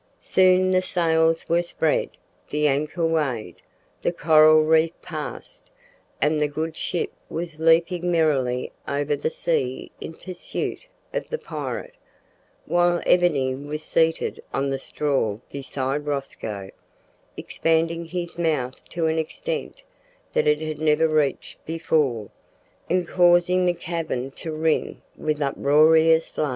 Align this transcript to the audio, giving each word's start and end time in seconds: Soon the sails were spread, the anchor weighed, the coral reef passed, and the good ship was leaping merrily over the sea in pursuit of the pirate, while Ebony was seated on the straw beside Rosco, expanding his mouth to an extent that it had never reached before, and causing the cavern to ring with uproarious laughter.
Soon 0.17 0.71
the 0.71 0.81
sails 0.81 1.47
were 1.47 1.61
spread, 1.61 2.09
the 2.49 2.67
anchor 2.67 3.05
weighed, 3.05 3.57
the 4.01 4.11
coral 4.11 4.63
reef 4.63 4.99
passed, 5.03 5.69
and 6.19 6.41
the 6.41 6.47
good 6.47 6.75
ship 6.75 7.11
was 7.29 7.59
leaping 7.59 8.09
merrily 8.11 8.71
over 8.87 9.15
the 9.15 9.29
sea 9.29 9.91
in 10.01 10.13
pursuit 10.15 10.87
of 11.13 11.29
the 11.29 11.37
pirate, 11.37 11.93
while 12.65 13.03
Ebony 13.05 13.53
was 13.53 13.83
seated 13.83 14.39
on 14.51 14.71
the 14.71 14.79
straw 14.79 15.37
beside 15.51 16.07
Rosco, 16.07 16.71
expanding 17.37 18.05
his 18.05 18.39
mouth 18.39 18.83
to 18.89 19.05
an 19.05 19.19
extent 19.19 19.83
that 20.33 20.47
it 20.47 20.61
had 20.61 20.79
never 20.79 21.07
reached 21.07 21.63
before, 21.63 22.31
and 22.89 23.07
causing 23.07 23.67
the 23.67 23.73
cavern 23.75 24.31
to 24.31 24.51
ring 24.51 25.03
with 25.15 25.39
uproarious 25.43 26.35
laughter. 26.39 26.49